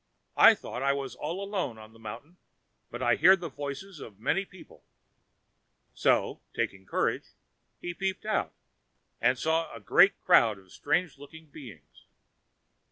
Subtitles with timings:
[0.37, 2.37] I thought I was all alone in the mountain,
[2.89, 4.83] but I hear the voices of many people."
[5.93, 7.35] So, taking courage,
[7.79, 8.51] he peeped out,
[9.21, 12.07] and saw a great crowd of strange looking beings.